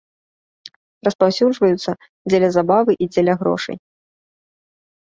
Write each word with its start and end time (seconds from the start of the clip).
Распаўсюджваюцца 1.09 1.91
для 2.35 2.51
забавы 2.57 2.91
і 3.03 3.13
дзеля 3.13 3.33
грошай. 3.45 3.77